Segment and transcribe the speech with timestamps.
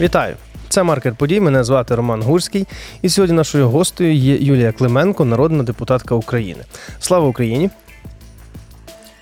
[0.00, 0.36] Вітаю!
[0.68, 1.40] Це маркер подій.
[1.40, 2.66] Мене звати Роман Гурський.
[3.02, 6.64] І сьогодні нашою гостею є Юлія Клименко, народна депутатка України.
[7.00, 7.70] Слава Україні!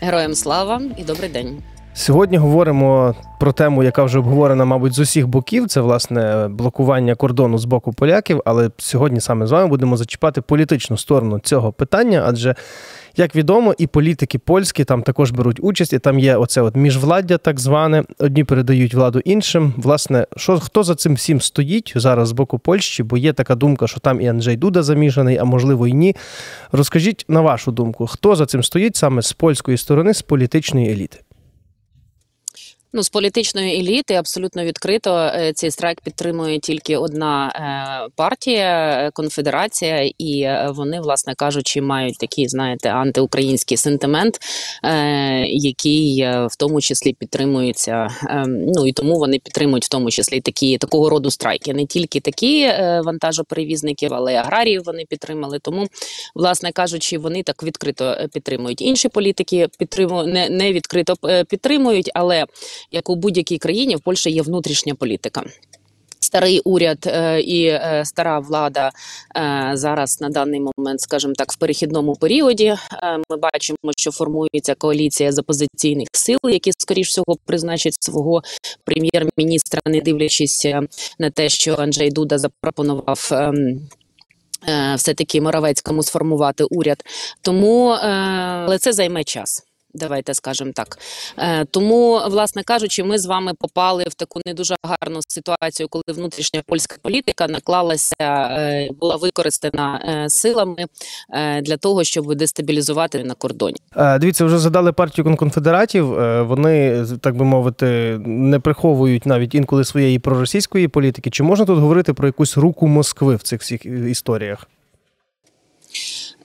[0.00, 1.62] Героям слава і добрий день.
[1.98, 5.66] Сьогодні говоримо про тему, яка вже обговорена, мабуть, з усіх боків.
[5.66, 8.42] Це власне блокування кордону з боку поляків.
[8.44, 12.54] Але сьогодні саме з вами будемо зачіпати політичну сторону цього питання, адже
[13.16, 17.38] як відомо, і політики польські там також беруть участь, і там є оце от міжвладдя,
[17.38, 18.04] так зване.
[18.18, 19.74] Одні передають владу іншим.
[19.76, 23.02] Власне, що хто за цим всім стоїть зараз з боку Польщі?
[23.02, 26.16] Бо є така думка, що там і Анджей Дуда замішаний, а можливо і ні.
[26.72, 31.18] Розкажіть на вашу думку, хто за цим стоїть саме з польської сторони, з політичної еліти?
[32.92, 39.10] Ну, з політичної еліти абсолютно відкрито е, цей страйк підтримує тільки одна е, партія е,
[39.10, 44.38] конфедерація, і вони, власне кажучи, мають такий, знаєте, антиукраїнський сентимент,
[45.46, 48.08] який в тому числі підтримується.
[48.46, 51.74] Ну і тому вони підтримують в тому числі такі такого роду страйки.
[51.74, 52.72] Не тільки такі
[53.04, 55.58] вантажоперевізників, але й аграріїв вони підтримали.
[55.58, 55.86] Тому,
[56.34, 58.82] власне кажучи, вони так відкрито підтримують.
[58.82, 61.14] Інші політики підтримують не, не відкрито
[61.48, 62.44] підтримують, але
[62.90, 65.44] як у будь-якій країні в Польщі є внутрішня політика.
[66.20, 68.90] Старий уряд е, і е, стара влада
[69.36, 72.74] е, зараз на даний момент, скажімо так, в перехідному періоді.
[73.30, 78.42] Ми бачимо, що формується коаліція з опозиційних сил, які скоріш всього призначать свого
[78.84, 80.66] прем'єр-міністра, не дивлячись
[81.18, 83.30] на те, що Анджей Дуда запропонував.
[84.68, 87.04] Е, все таки Моравецькому сформувати уряд,
[87.42, 89.67] тому але це займе час.
[89.94, 90.98] Давайте скажемо так.
[91.38, 96.02] Е, Тому, власне кажучи, ми з вами попали в таку не дуже гарну ситуацію, коли
[96.08, 100.86] внутрішня польська політика наклалася, е, була використана е, силами
[101.62, 103.76] для того, щоб дестабілізувати на кордоні.
[104.20, 106.18] Дивіться, вже задали партію конфедератів.
[106.18, 111.30] Е, Вони так би мовити не приховують навіть інколи своєї проросійської політики.
[111.30, 114.66] Чи можна тут говорити про якусь руку Москви в цих всіх історіях?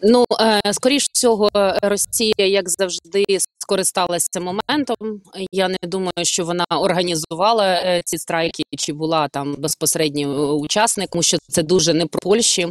[0.05, 1.50] Ну е, скоріш всього,
[1.81, 3.23] Росія, як завжди,
[3.59, 5.22] скористалася моментом.
[5.51, 11.23] Я не думаю, що вона організувала е, ці страйки, чи була там безпосереднім е, учасником,
[11.23, 12.67] що це дуже не про Польщі,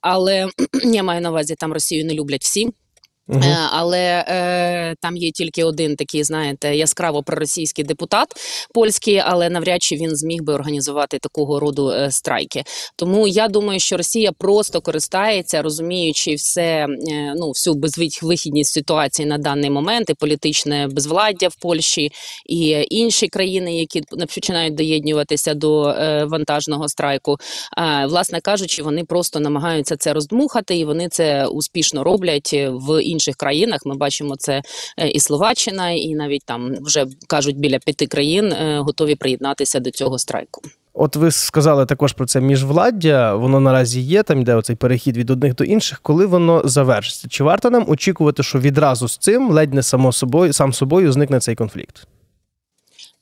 [0.00, 0.48] але
[0.84, 2.70] я маю на увазі, там Росію не люблять всі.
[3.38, 3.68] -huh.
[3.70, 8.28] Але е, там є тільки один такий, знаєте, яскраво проросійський депутат
[8.74, 12.64] польський, але навряд чи він зміг би організувати такого роду е, страйки.
[12.96, 19.38] Тому я думаю, що Росія просто користається, розуміючи все, е, ну всю безвихідність ситуації на
[19.38, 22.12] даний момент, і політичне безвладдя в Польщі
[22.46, 24.02] і інші країни, які
[24.34, 27.36] починають доєднюватися до е, вантажного страйку.
[27.78, 33.19] Е, власне кажучи, вони просто намагаються це роздмухати, і вони це успішно роблять в інших
[33.20, 33.80] інших країнах.
[33.86, 34.62] Ми бачимо це
[34.98, 39.90] е, і Словаччина, і навіть там вже кажуть біля п'яти країн е, готові приєднатися до
[39.90, 40.62] цього страйку.
[40.94, 43.34] От ви сказали також про це міжвладдя.
[43.34, 46.00] Воно наразі є там, де оцей перехід від одних до інших.
[46.02, 47.28] Коли воно завершиться?
[47.28, 51.40] Чи варто нам очікувати, що відразу з цим ледь не само собою сам собою зникне
[51.40, 52.06] цей конфлікт?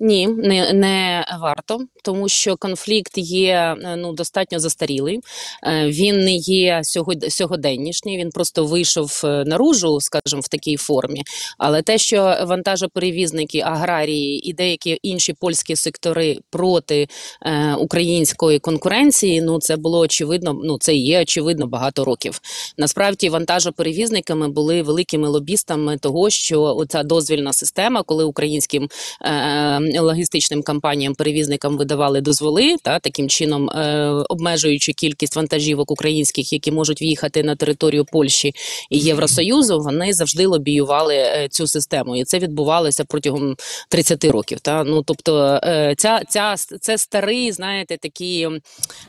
[0.00, 5.20] Ні, не не варто, тому що конфлікт є е, ну достатньо застарілий.
[5.66, 6.80] Е, він не є
[7.28, 11.22] сьогоденнішній, Він просто вийшов е, наружу, скажімо, в такій формі.
[11.58, 17.08] Але те, що вантажоперевізники, аграрії і деякі інші польські сектори проти
[17.42, 20.60] е, української конкуренції, ну це було очевидно.
[20.64, 22.40] Ну це є очевидно багато років.
[22.76, 28.88] Насправді, вантажоперевізниками були великими лобістами того, що оця дозвільна система, коли українським.
[29.22, 36.72] Е, логістичним компаніям, перевізникам видавали дозволи, та таким чином е, обмежуючи кількість вантажівок українських, які
[36.72, 38.52] можуть в'їхати на територію Польщі
[38.90, 43.56] і Євросоюзу, вони завжди лобіювали е, цю систему, і це відбувалося протягом
[43.88, 44.60] 30 років.
[44.60, 48.48] Та ну тобто, е, ця ця це старий, знаєте, такі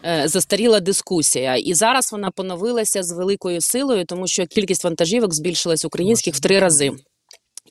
[0.05, 5.85] е, застаріла дискусія, і зараз вона поновилася з великою силою, тому що кількість вантажівок збільшилась
[5.85, 6.91] українських в три рази.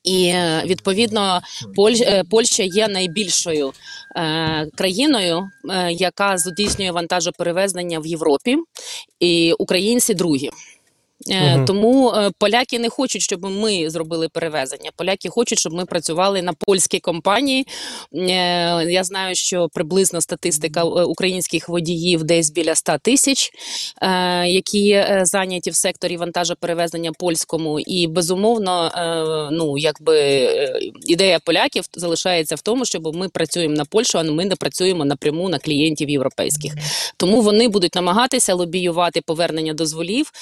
[0.05, 1.41] І е, відповідно
[2.01, 3.73] е, Польща є найбільшою
[4.17, 5.49] е, країною,
[5.91, 8.57] яка здійснює вантажоперевезення в Європі,
[9.21, 10.51] і українці другі.
[11.27, 11.65] Угу.
[11.67, 14.91] Тому е, поляки не хочуть, щоб ми зробили перевезення.
[14.97, 17.67] Поляки хочуть, щоб ми працювали на польській компанії.
[18.15, 18.27] Е,
[18.85, 23.51] я знаю, що приблизно статистика українських водіїв десь біля 100 тисяч,
[24.47, 27.81] які зайняті в секторі вантажоперевезення польському.
[27.81, 28.91] І безумовно,
[29.53, 30.49] ну якби
[31.07, 35.49] ідея поляків залишається в тому, щоб ми працюємо на Польщу, а ми не працюємо напряму
[35.49, 36.75] на клієнтів європейських.
[37.17, 40.33] Тому вони будуть намагатися лобіювати повернення дозволів.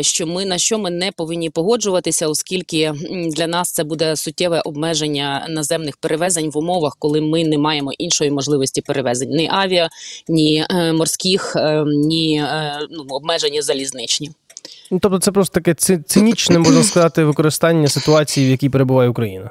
[0.00, 2.92] що що ми на що ми не повинні погоджуватися, оскільки
[3.36, 8.30] для нас це буде суттєве обмеження наземних перевезень в умовах, коли ми не маємо іншої
[8.30, 9.88] можливості перевезень ні авіа,
[10.28, 14.30] ні е, морських, е, ні е, ну, обмеження залізничні.
[14.90, 19.50] Ну, тобто, це просто таке ци- цинічне, можна сказати, використання ситуації, в якій перебуває Україна.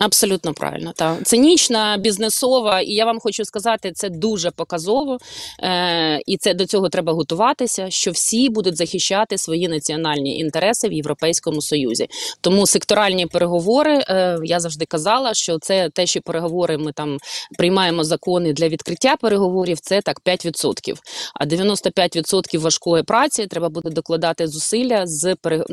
[0.00, 1.26] Абсолютно правильно, так.
[1.26, 5.18] цинічна, бізнесова, і я вам хочу сказати, це дуже показово,
[5.62, 10.92] е, і це до цього треба готуватися, що всі будуть захищати свої національні інтереси в
[10.92, 12.06] Європейському Союзі.
[12.40, 17.18] Тому секторальні переговори, е, я завжди казала, що це те, що переговори ми там
[17.58, 20.98] приймаємо закони для відкриття переговорів, це так 5%.
[21.34, 25.64] А 95% важкої праці треба буде докладати зусилля з пере...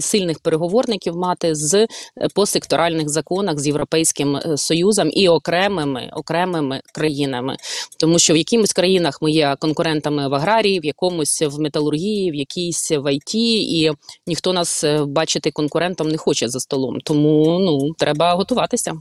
[0.00, 1.88] сильних переговорників мати з е,
[2.34, 7.56] по секторальних законах з Європейським е, Союзом і окремими окремими країнами,
[7.98, 12.34] тому що в якимось країнах ми є конкурентами в аграрії, в якомусь в металургії, в
[12.34, 13.90] якійсь в ІТ, і
[14.26, 16.98] ніхто нас е, бачити конкурентом не хоче за столом.
[17.04, 18.92] Тому ну треба готуватися.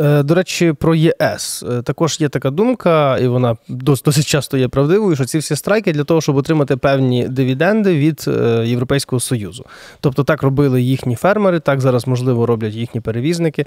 [0.00, 4.68] Е, До речі, про ЄС Е, також є така думка, і вона досить часто є
[4.68, 9.64] правдивою, що ці всі страйки для того, щоб отримати певні дивіденди від е, Європейського Союзу.
[10.00, 13.66] Тобто так робили їхні фермери, так зараз можливо роблять їхні перевізники.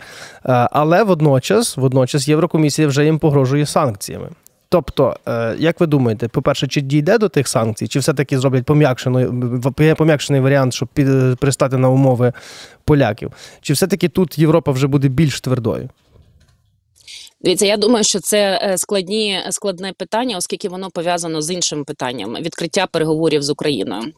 [0.72, 4.30] Але водночас, водночас Єврокомісія вже їм погрожує санкціями.
[4.70, 5.16] Тобто,
[5.58, 9.28] як ви думаєте, по-перше, чи дійде до тих санкцій, чи все-таки зроблять пом'якшений,
[9.98, 10.90] пом'якшений варіант, щоб
[11.40, 12.34] пристати на умови
[12.86, 13.32] поляків?
[13.62, 15.90] Чи все-таки тут Європа вже буде більш твердою?
[17.44, 22.36] Дивіться, я думаю, що це е, складні складне питання, оскільки воно пов'язано з іншим питанням
[22.36, 24.14] відкриття переговорів з Україною.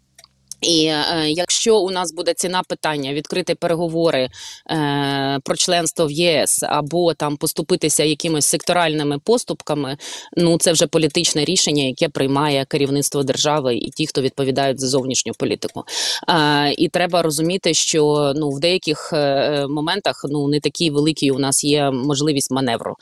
[0.62, 4.30] І е, якщо у нас буде ціна питання відкрити переговори
[4.72, 9.98] е, про членство в ЄС або там поступитися якимись секторальними поступками,
[10.38, 15.34] ну це вже політичне рішення, яке приймає керівництво держави і ті, хто відповідають за зовнішню
[15.34, 15.84] політику.
[16.30, 21.40] Е, і треба розуміти, що ну в деяких е, моментах ну не такі великі у
[21.40, 22.96] нас є можливість маневру.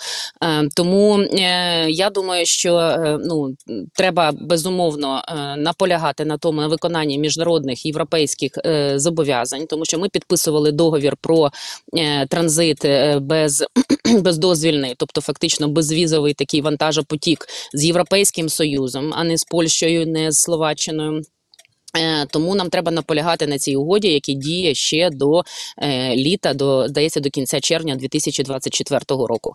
[0.43, 3.55] Е, тому е, я думаю, що е, ну
[3.93, 7.52] треба безумовно е, наполягати на тому на виконанні міжнародних
[7.85, 11.51] європейських е, зобов'язань, тому що ми підписували договір про
[11.97, 13.65] е, транзит е, без
[14.19, 20.39] бездозвільний, тобто фактично безвізовий такий вантажопотік з європейським союзом, а не з Польщею, не з
[20.39, 21.21] Словаччиною.
[21.97, 25.43] Е, Тому нам треба наполягати на цій угоді, яка діє ще до
[25.77, 29.53] е, літа, до здається, до кінця червня 2024 року.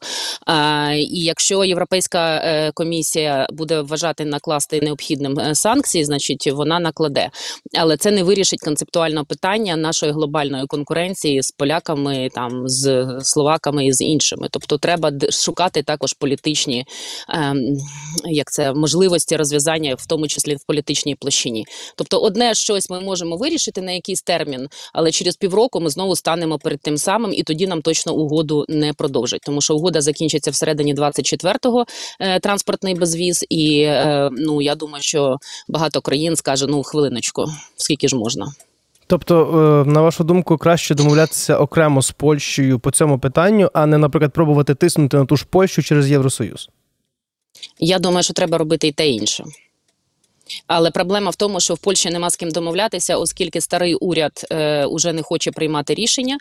[0.97, 7.31] І якщо Європейська е, комісія буде вважати накласти необхідним санкції, значить вона накладе.
[7.79, 13.93] Але це не вирішить концептуального питання нашої глобальної конкуренції з поляками, там з словаками і
[13.93, 14.49] з іншими.
[14.51, 16.85] Тобто, треба шукати також політичні
[17.29, 17.59] ем,
[18.25, 21.65] як це можливості розв'язання, в тому числі в політичній площині.
[21.97, 26.59] Тобто, одне щось ми можемо вирішити на якийсь термін, але через півроку ми знову станемо
[26.59, 30.95] перед тим самим, і тоді нам точно угоду не продовжать, тому що угода закінчиться всередині
[30.95, 31.85] 24-го
[32.21, 33.45] е, транспортний безвіз.
[33.49, 35.37] І е, ну я думаю, що
[35.69, 37.45] багато країн скаже: ну хвилиночку,
[37.77, 38.53] скільки ж можна.
[39.07, 43.99] Тобто, е, на вашу думку, краще домовлятися окремо з Польщею по цьому питанню, а не,
[43.99, 46.69] наприклад, пробувати тиснути на ту ж Польщу через Євросоюз.
[47.79, 49.45] Я думаю, що треба робити і те інше.
[50.67, 54.87] Але проблема в тому, що в Польщі нема з ким домовлятися, оскільки старий уряд е,
[54.87, 56.39] уже не хоче приймати рішення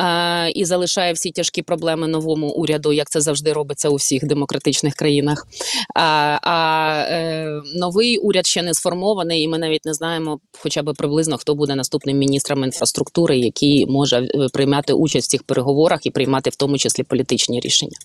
[0.00, 4.94] е, і залишає всі тяжкі проблеми новому уряду, як це завжди робиться у всіх демократичних
[4.94, 5.46] країнах.
[5.94, 6.02] А,
[6.42, 11.38] а е, новий уряд ще не сформований, і ми навіть не знаємо, хоча б приблизно
[11.38, 16.50] хто буде наступним міністром інфраструктури, який може е, приймати участь в цих переговорах і приймати
[16.50, 17.96] в тому числі політичні рішення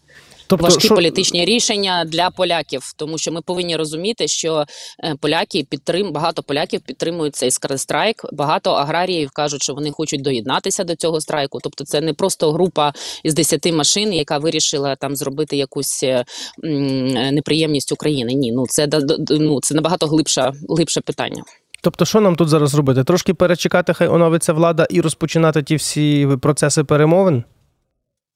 [0.51, 4.65] Тобто, важкі що, політичні рішення для поляків, тому що ми повинні розуміти, що
[5.03, 8.25] е, поляки підтрим багато поляків підтримують цей страйк.
[8.33, 11.59] Багато аграріїв кажуть, що вони хочуть доєднатися до цього страйку.
[11.63, 12.93] Тобто, це не просто група
[13.23, 16.25] із 10 машин, яка вирішила там зробити якусь е,
[17.31, 18.33] неприємність України.
[18.33, 18.89] Ні, ну це
[19.29, 21.43] ну це набагато глибше, глибше питання.
[21.81, 23.03] тобто, що нам тут зараз робити?
[23.03, 27.43] Трошки перечекати, хай оновиться влада і розпочинати ті всі процеси перемовин?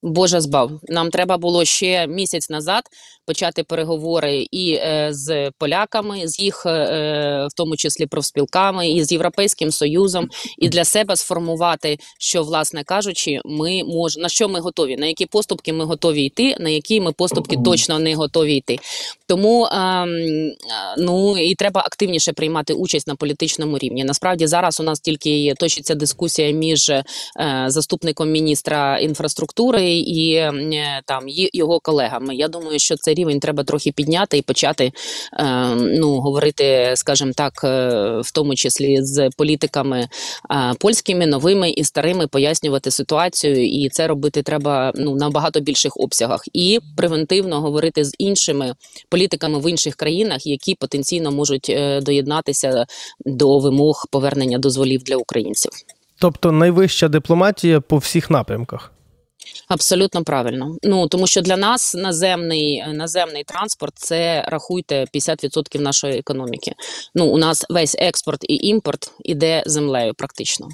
[0.05, 0.71] Боже збав.
[0.83, 2.83] Нам треба було ще місяць назад
[3.25, 9.11] почати переговори і е, з поляками, з їх, е, в тому числі профспілками, і з
[9.11, 14.17] Європейським Союзом, і для себе сформувати, що, власне кажучи, ми мож...
[14.17, 17.99] на що ми готові, на які поступки ми готові йти, на які ми поступки точно
[17.99, 18.79] не готові йти.
[19.27, 20.55] Тому ем, е,
[20.97, 24.03] ну і треба активніше приймати участь на політичному рівні.
[24.03, 27.03] Насправді зараз у нас тільки точиться дискусія між е,
[27.67, 32.35] заступником міністра інфраструктури і е, там його колегами.
[32.35, 34.91] Я думаю, що цей рівень треба трохи підняти і почати
[35.39, 37.89] е, ну говорити, скажімо так, е,
[38.23, 40.07] в тому числі з політиками
[40.51, 45.97] е, польськими, новими і старими, пояснювати ситуацію, і це робити треба ну на багато більших
[45.97, 48.73] обсягах, і превентивно говорити з іншими
[49.09, 52.85] політиками в інших країнах, які потенційно можуть доєднатися
[53.25, 55.71] до вимог повернення дозволів для українців.
[56.19, 58.94] Тобто найвища дипломатія по всіх напрямках.
[59.67, 60.77] Абсолютно правильно.
[60.83, 66.73] Ну тому що для нас наземний наземний транспорт це рахуйте 50% нашої економіки.
[67.15, 70.69] Ну у нас весь експорт і імпорт іде землею, практично.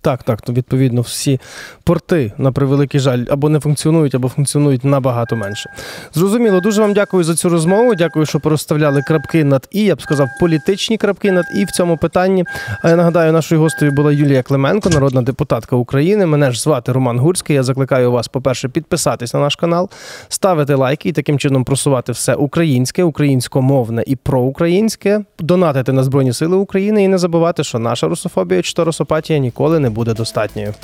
[0.00, 1.40] Так, так, то відповідно всі
[1.84, 5.70] порти, на превеликий жаль, або не функціонують, або функціонують набагато менше.
[6.14, 7.94] Зрозуміло, дуже вам дякую за цю розмову.
[7.94, 9.84] Дякую, що порозставляли крапки над і.
[9.84, 12.44] Я б сказав, політичні крапки над і в цьому питанні.
[12.82, 16.26] А я нагадаю, нашою гостею була Юлія Клименко, народна депутатка України.
[16.26, 17.56] Мене ж звати Роман Гурський.
[17.56, 19.90] Я закликаю вас, по-перше, підписатись на наш канал,
[20.28, 26.56] ставити лайки і таким чином просувати все українське, українськомовне і проукраїнське, донатити на Збройні Сили
[26.56, 30.74] України і не забувати, що наша русофобія чи то русопатія ніколи не буде достатньою.